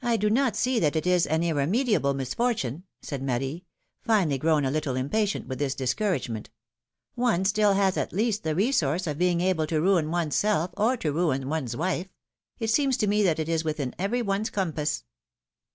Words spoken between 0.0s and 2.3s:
do not see that it is an irremediable